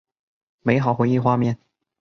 [0.63, 1.59] 美好回忆画面